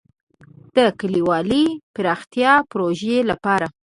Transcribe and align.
د 0.75 0.77
کلیوالي 0.99 1.65
پراختیا 1.93 2.53
پروژې 2.71 3.17
لپاره. 3.29 3.67